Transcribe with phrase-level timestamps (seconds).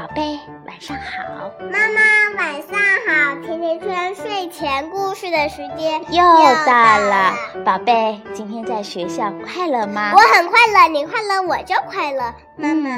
[0.00, 1.52] 宝贝，晚上好。
[1.70, 2.00] 妈妈，
[2.38, 2.72] 晚上
[3.06, 3.34] 好。
[3.42, 6.24] 甜甜圈睡前故事的时间又
[6.64, 7.34] 到了，
[7.66, 10.14] 宝贝，今天在学校快乐吗？
[10.14, 12.34] 我很快乐，你快乐我就快乐。
[12.56, 12.96] 妈妈，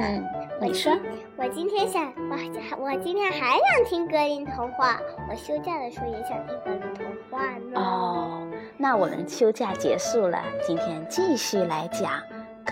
[0.60, 0.96] 你说，
[1.36, 4.96] 我今天想，我我今天还想听格林童话。
[5.28, 7.80] 我休假的时候也想听格林童话呢。
[7.80, 8.46] 哦，
[8.76, 12.12] 那我们休假结束了，今天继续来讲。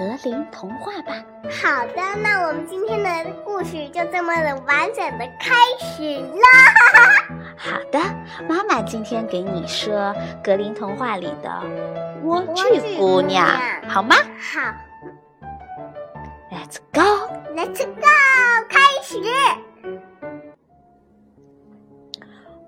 [0.00, 1.12] 格林童话吧。
[1.50, 6.48] 好的，那我们今天的故事就这么的完整的开始啦。
[7.54, 7.98] 好的，
[8.48, 11.50] 妈妈今天给你说格林童话里的
[12.24, 13.46] 莴苣姑娘，
[13.86, 14.16] 好吗？
[14.38, 14.74] 好。
[16.50, 17.28] Let's go.
[17.54, 18.06] Let's go.
[18.70, 19.18] 开始。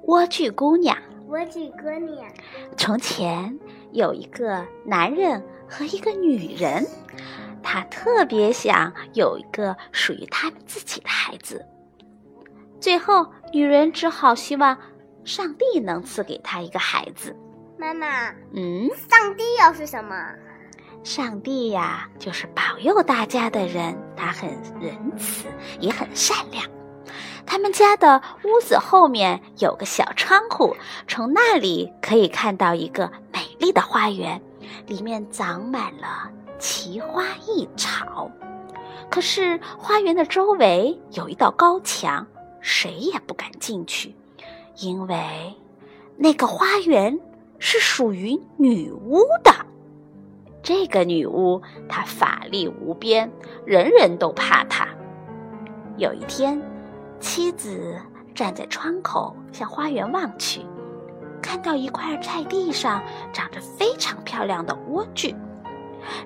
[0.05, 0.95] 莴苣姑娘。
[1.30, 2.30] 莴苣姑娘。
[2.77, 3.59] 从前
[3.92, 5.42] 有一个男人。
[5.74, 6.87] 和一个女人，
[7.62, 11.65] 他特别想有一个属于他们自己的孩子。
[12.78, 14.76] 最后，女人只好希望
[15.24, 17.34] 上帝能赐给他一个孩子。
[17.79, 18.07] 妈妈，
[18.52, 20.15] 嗯，上帝又是什么？
[21.02, 23.96] 上帝呀，就是保佑大家的人。
[24.15, 25.46] 他很仁慈，
[25.80, 26.62] 也很善良。
[27.46, 30.77] 他们家的屋子后面有个小窗户，
[31.09, 33.21] 从那里可以看到一个美
[33.63, 34.43] 丽的花园。
[34.87, 38.30] 里面长满了奇花异草，
[39.10, 42.27] 可是花园的周围有一道高墙，
[42.60, 44.15] 谁也不敢进去，
[44.79, 45.55] 因为
[46.16, 47.18] 那个花园
[47.59, 49.52] 是属于女巫的。
[50.63, 53.30] 这个女巫她法力无边，
[53.66, 54.87] 人人都怕她。
[55.96, 56.60] 有一天，
[57.18, 58.01] 妻子
[58.35, 60.65] 站在窗口向花园望去。
[61.43, 65.34] 看到一块菜地上长着非常漂亮的莴苣，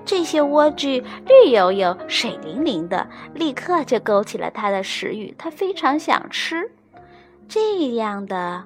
[0.05, 5.33] 这些莴苣绿油油、水灵灵的，立刻就勾起了他的食欲。
[5.37, 6.71] 他非常想吃，
[7.47, 8.63] 这样的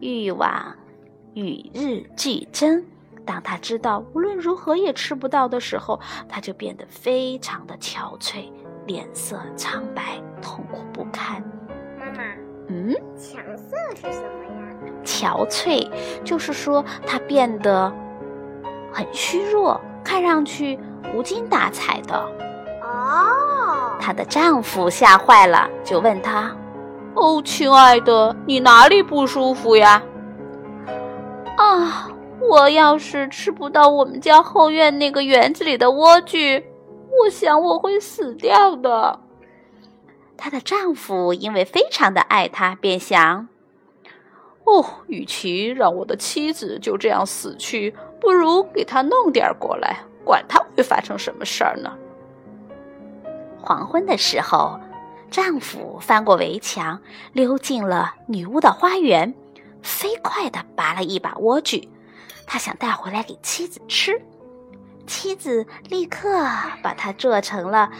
[0.00, 0.74] 欲望
[1.34, 2.84] 与日俱增。
[3.26, 8.50] 当他知道无论如何也吃不到的时候，他就变得非常的憔悴，
[8.86, 11.42] 脸色苍白，痛苦不堪。
[11.98, 12.24] 妈妈，
[12.68, 14.59] 嗯，强色是什么呀？
[15.20, 15.86] 憔悴，
[16.24, 17.92] 就是说她变得
[18.92, 20.78] 很虚弱，看上去
[21.14, 22.16] 无精打采的。
[22.82, 26.50] 哦，她的丈夫吓坏了，就问她
[27.14, 30.02] ：“哦，亲爱的，你哪里不舒服呀？”
[31.56, 32.08] 啊，
[32.40, 36.64] 我要是吃不到我们家后院那个园子里的莴苣，
[37.22, 39.20] 我想我会死掉的。
[40.38, 43.48] 她的丈夫因为非常的爱她，便想。
[44.70, 51.90] 哦，与其让我的妻子就这样死去，不如给她弄点过来，管她会发生什么事儿呢？
[53.60, 54.78] 黄昏的时候，
[55.28, 57.00] 丈夫翻过围墙，
[57.32, 59.34] 溜进了女巫的花园，
[59.82, 61.88] 飞快地拔了一把莴苣，
[62.46, 64.22] 他想带回来给妻子吃。
[65.04, 66.28] 妻子立刻
[66.80, 67.90] 把它做成了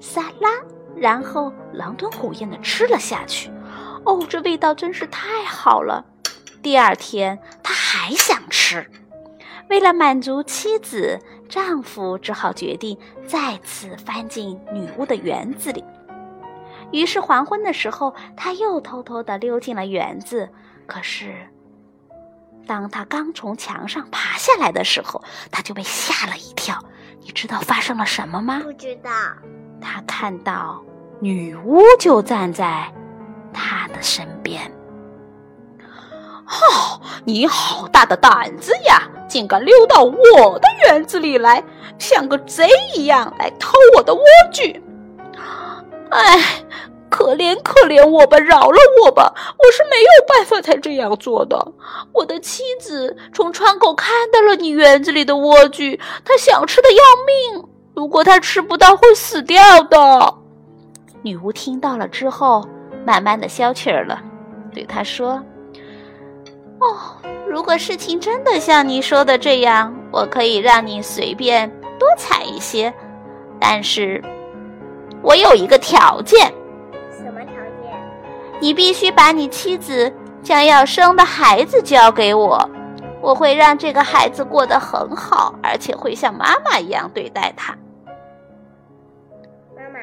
[0.00, 0.50] 沙拉，
[0.96, 3.48] 然后狼吞虎咽地吃了下去。
[4.04, 6.04] 哦，这味道真是太好了！
[6.62, 8.90] 第二天他还想吃，
[9.70, 15.84] 为了满足妻子，丈夫只好决定再次翻进女巫的园子里。
[16.90, 20.48] 于是黄昏的时候，他又偷偷地溜进了园子。
[20.86, 21.46] 可是，
[22.66, 26.82] 当他刚从墙上爬下来的时候，他就被吓了一跳。
[27.20, 28.60] 你知道发生了什么吗？
[28.64, 29.10] 不知道。
[29.80, 30.82] 他看到
[31.20, 32.92] 女巫就站在。
[33.58, 34.62] 他的身边，
[36.46, 39.02] 哦，你好大的胆子呀！
[39.28, 41.62] 竟敢溜到我的园子里来，
[41.98, 44.80] 像个贼一样来偷我的莴苣！
[46.10, 46.62] 哎，
[47.10, 49.34] 可怜可怜我吧，饶了我吧！
[49.36, 51.72] 我是没有办法才这样做的。
[52.14, 57.68] 我的妻子从窗口看到了你园子里的莴苣，她想吃的要命。
[57.94, 60.34] 如果她吃不到，会死掉的。
[61.22, 62.66] 女巫听到了之后。
[63.08, 64.20] 慢慢的消气儿了，
[64.70, 65.42] 对他说
[66.78, 67.16] ：“哦，
[67.48, 72.92] 如果事情真的像你说的这样，我可以让你随便多采一些，
[73.58, 74.22] 但是，
[75.22, 76.52] 我有一个条件。
[77.10, 77.98] 什么条件？
[78.60, 80.12] 你必须把你妻子
[80.42, 82.68] 将要生的孩子交给我，
[83.22, 87.74] 我会让这个孩子过得很好，而且会像妈妈一样对待他。”
[89.74, 89.98] 妈妈，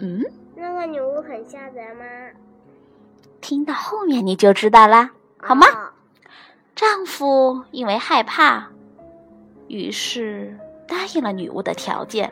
[0.00, 0.24] 嗯。
[0.60, 2.04] 那个女巫很吓人吗？
[3.40, 5.66] 听到后面你就知道啦，好吗？
[6.76, 8.68] 丈夫因为害怕，
[9.68, 10.54] 于是
[10.86, 12.30] 答应了女巫的条件。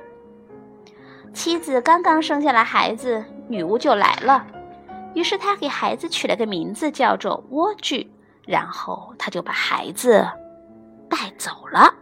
[1.32, 4.46] 妻子刚刚生下了孩子，女巫就来了。
[5.14, 8.06] 于是她给孩子取了个名字，叫做莴苣，
[8.44, 10.28] 然后他就把孩子
[11.08, 11.94] 带走了。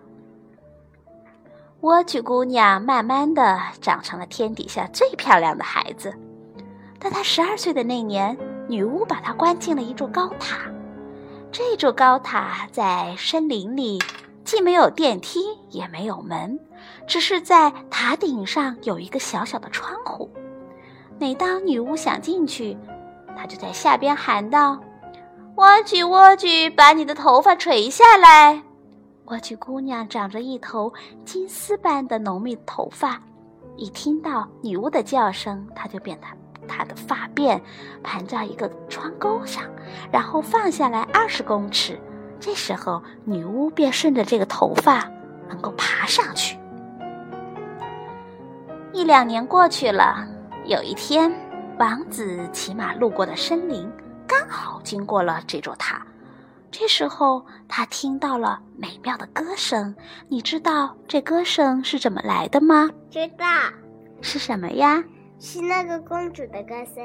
[1.87, 6.13] 莴苣姑娘慢慢的长成了天底下最漂亮的孩子。
[6.99, 8.37] 在她十二岁的那年，
[8.67, 10.63] 女巫把她关进了一座高塔。
[11.53, 14.03] 这座高塔在森林里，
[14.43, 15.39] 既没有电梯，
[15.71, 16.59] 也没有门，
[17.07, 20.29] 只是在塔顶上有一个小小的窗户。
[21.21, 22.77] 每当女巫想进去，
[23.37, 24.77] 她就在下边喊道
[25.55, 28.61] ：“莴苣，莴苣，把你的头发垂下来。”
[29.27, 30.93] 莴苣姑娘长着一头
[31.25, 33.21] 金丝般的浓密头发，
[33.77, 36.33] 一听到女巫的叫声，她就变她
[36.69, 37.61] 她的发辫
[38.05, 39.65] 盘在一个窗钩上，
[40.13, 42.01] 然后放下来二十公尺。
[42.39, 45.11] 这时候，女巫便顺着这个头发
[45.49, 46.57] 能够爬上去。
[48.93, 50.25] 一两年过去了，
[50.67, 51.33] 有一天，
[51.81, 53.91] 王子骑马路过的森林，
[54.25, 56.07] 刚好经过了这座塔。
[56.79, 59.97] 这时候，他听到了美妙的歌声。
[60.29, 62.91] 你知道这歌声是怎么来的吗？
[63.11, 63.47] 知道，
[64.21, 65.03] 是什么呀？
[65.41, 67.03] 是那个公主的歌声。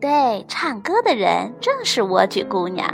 [0.00, 2.88] 对，唱歌的人正是莴苣姑娘。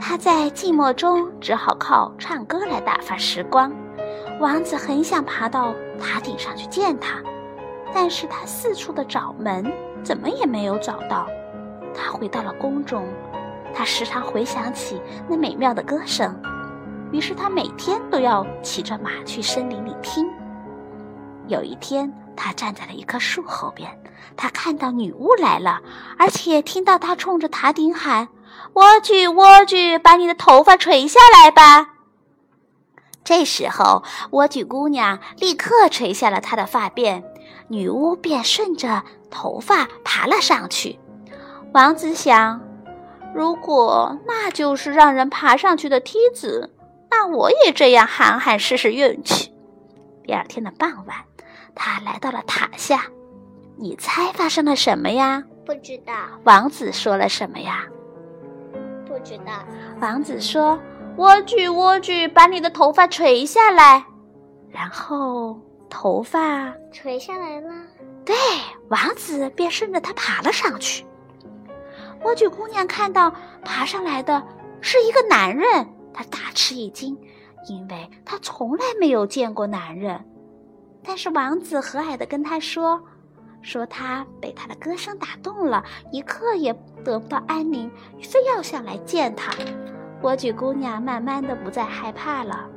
[0.00, 3.72] 她在寂寞中只好靠唱歌来打发时光。
[4.40, 7.22] 王子很想爬到塔顶上去见她，
[7.94, 9.64] 但是他四处的找门，
[10.02, 11.28] 怎么也没有找到。
[11.94, 13.06] 他回到了宫中。
[13.74, 16.34] 他时常回想起那美妙的歌声，
[17.12, 20.28] 于是他每天都要骑着马去森林里听。
[21.46, 23.98] 有一天，他站在了一棵树后边，
[24.36, 25.80] 他看到女巫来了，
[26.18, 28.28] 而且听到她冲着塔顶喊
[28.74, 31.94] ：“莴苣，莴苣，把你的头发垂下来吧！”
[33.24, 37.22] 这时候，莴苣姑娘立刻垂下了她的发辫，
[37.68, 40.98] 女巫便顺着头发爬了上去。
[41.72, 42.67] 王子想。
[43.34, 46.74] 如果那就是让人爬上去的梯子，
[47.10, 49.52] 那我也这样喊喊试试运气。
[50.24, 51.16] 第二天的傍晚，
[51.74, 53.06] 他来到了塔下。
[53.76, 55.44] 你猜发生了什么呀？
[55.64, 56.12] 不知道。
[56.44, 57.84] 王子说了什么呀？
[59.06, 59.52] 不知道。
[60.00, 60.78] 王子说
[61.16, 64.04] ：“莴苣，莴苣，把你的头发垂下来。”
[64.70, 67.70] 然后头发垂下来了。
[68.24, 68.34] 对，
[68.88, 71.06] 王子便顺着它爬了上去。
[72.22, 73.32] 莴苣姑娘看到
[73.64, 74.42] 爬上来的
[74.80, 75.64] 是一个男人，
[76.12, 77.16] 她大吃一惊，
[77.68, 80.22] 因为她从来没有见过男人。
[81.02, 83.00] 但是王子和蔼地跟她说
[83.62, 85.82] ：“说他被她的歌声打动了，
[86.12, 86.72] 一刻也
[87.04, 87.90] 得不到安宁，
[88.20, 89.52] 非要想来见他。”
[90.20, 92.68] 莴苣姑娘慢慢的不再害怕了。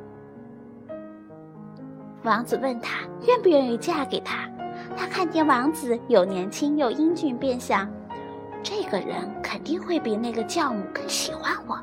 [2.22, 4.48] 王子问她愿不愿意嫁给他，
[4.96, 7.90] 她看见王子又年轻又英俊，便想。
[8.62, 11.78] 这个人肯定会比那个教母更喜欢我，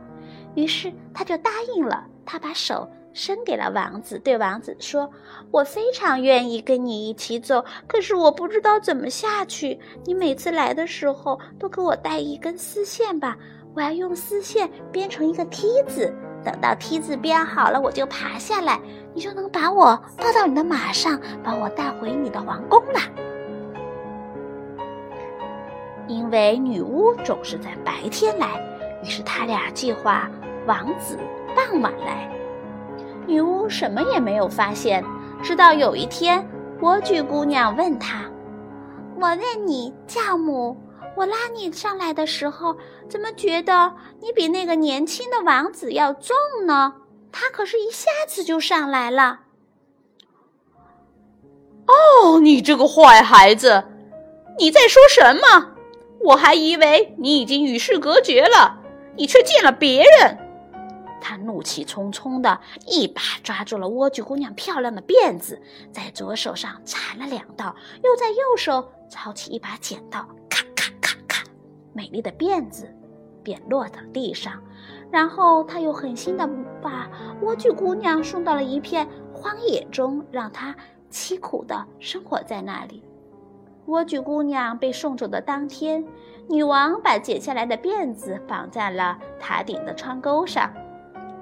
[0.55, 2.05] 于是他就答应了。
[2.25, 5.09] 他把手伸给了王子，对王子说
[5.49, 9.79] ：“我非常愿意跟你一起走，可是我不知道怎么下去。
[10.05, 13.35] 你每次来的时候都给我带一根丝线吧，
[13.73, 16.13] 我要用丝线编成一个梯子。
[16.43, 18.79] 等到梯子编好了，我就爬下来，
[19.13, 22.99] 你就能把我抱到你的马上，把我带回你的王宫了。”
[26.09, 28.59] 因为女巫总是在白天来，
[29.03, 30.27] 于是他俩计划
[30.65, 31.19] 王子
[31.55, 32.27] 傍晚来。
[33.27, 35.05] 女巫什么也没有发现，
[35.43, 36.43] 直到有一天，
[36.81, 38.25] 莴苣姑娘问他
[39.21, 40.75] ：“我问你，教母，
[41.15, 42.75] 我拉你上来的时候，
[43.07, 46.35] 怎么觉得你比那个年轻的王子要重
[46.65, 46.95] 呢？
[47.31, 49.41] 他可是一下子就上来了。”
[51.85, 53.83] 哦，你这个坏孩子，
[54.57, 55.75] 你在说什么？
[56.21, 58.77] 我还以为你已经与世隔绝了，
[59.15, 60.37] 你却见了别人。
[61.21, 65.61] 他怒气冲冲的一把抓住了莴苣姑娘漂亮的辫子，
[65.91, 71.43] 在左手上缠了两道，又在右手抄起一把剪刀，咔咔咔咔，
[71.93, 72.89] 美丽的辫子
[73.43, 74.53] 便落到地上。
[75.11, 76.47] 然后他又狠心的
[76.81, 77.09] 把
[77.41, 80.75] 莴苣姑娘送到了一片荒野中，让她
[81.11, 83.03] 凄苦的生活在那里。
[83.89, 86.05] 莴苣姑娘被送走的当天，
[86.47, 90.71] 女王把剪下来的辫子绑在了塔顶的窗钩上。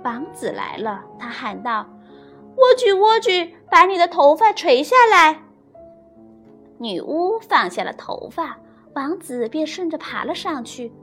[0.02, 1.86] 王子来了，他喊道
[2.56, 5.42] ：“莴苣，莴苣，把你的头发垂下来。”
[6.80, 8.58] 女巫放下了头发，
[8.94, 10.94] 王子便顺着爬了上去。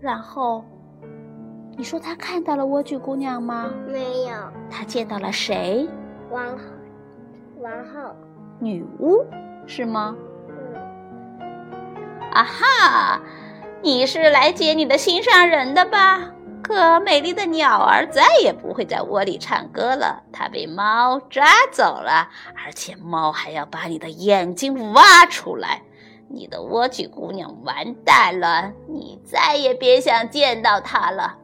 [0.00, 0.64] 然后，
[1.76, 3.72] 你说他看到了莴苣姑娘吗？
[3.86, 4.34] 没有。
[4.68, 5.88] 他见到了谁？
[6.32, 6.64] 王后。
[7.60, 8.10] 王后。
[8.58, 9.24] 女巫，
[9.66, 10.16] 是吗？
[12.32, 13.20] 啊哈，
[13.82, 16.30] 你是来接你的心上人的吧？
[16.62, 22.28] 可美丽的鸟儿再也不会在窝里唱歌了，它被猫抓走了，
[22.64, 25.82] 而且猫还要把你的眼睛挖出来。
[26.28, 31.36] 你的莴苣姑娘完蛋了，你再也别想见到她了。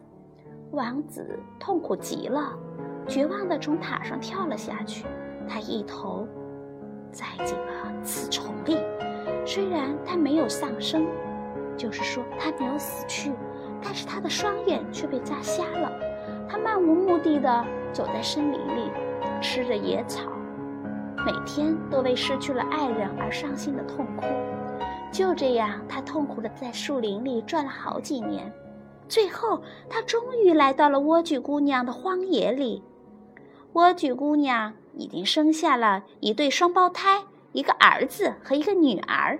[0.71, 2.53] 王子痛苦极了，
[3.09, 5.05] 绝望地从塔上跳了下去。
[5.49, 6.27] 他一头
[7.11, 8.79] 栽进了刺丛里。
[9.49, 11.07] 虽然他没有丧生，
[11.75, 13.33] 就是说他没有死去，
[13.83, 15.91] 但是他的双眼却被扎瞎了。
[16.47, 18.91] 他漫无目的地走在森林里，
[19.41, 20.31] 吃着野草，
[21.25, 24.27] 每天都为失去了爱人而伤心的痛哭。
[25.11, 28.53] 就这样，他痛苦地在树林里转了好几年，
[29.09, 32.83] 最后他终于来到了莴苣姑娘的荒野里。
[33.73, 37.23] 莴苣姑娘已经生下了一对双胞胎。
[37.59, 39.37] 一个儿子和一个女儿，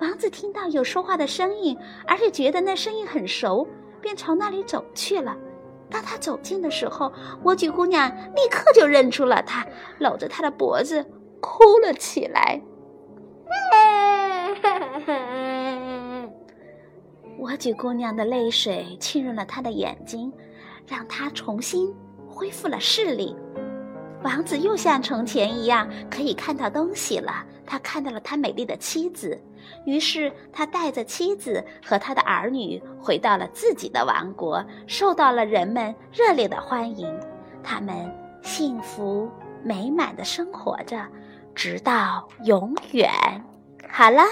[0.00, 3.66] 王子听到有说话的声音，而且觉得那声音很熟，
[4.00, 5.36] 便朝那里走去了。
[5.90, 9.66] 当他走近的时候，莴苣姑娘立刻就认出了他，
[9.98, 11.04] 搂着他的脖子
[11.40, 12.62] 哭了起来。
[17.40, 20.32] 莴苣姑娘的泪水浸润了他的眼睛，
[20.86, 21.92] 让他重新
[22.28, 23.34] 恢复了视力。
[24.22, 27.44] 王子又像从前一样可以看到东西了。
[27.66, 29.38] 他看到了他美丽的妻子，
[29.84, 37.18] 于是他带着妻子和他的儿女回到了自己的王国，受到了人们热烈的欢迎。
[37.62, 37.94] 他们
[38.42, 39.28] 幸福
[39.62, 41.04] 美满的生活着，
[41.54, 43.10] 直到永远。
[43.90, 44.22] 好了，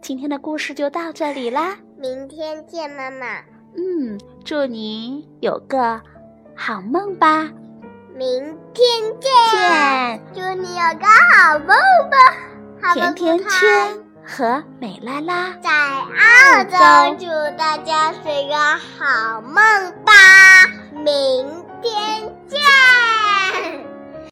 [0.00, 3.40] 今天的故事就到这里啦，明天见，妈妈。
[3.76, 6.00] 嗯，祝你有个
[6.54, 7.50] 好梦吧。
[8.16, 8.86] 明天
[9.20, 11.68] 见，祝你有个好梦
[12.08, 12.16] 吧，
[12.92, 13.48] 甜甜圈
[14.24, 17.16] 和美拉拉在澳洲。
[17.18, 17.26] 祝
[17.56, 19.54] 大家睡个好梦
[20.04, 20.12] 吧
[20.92, 23.13] 明天见。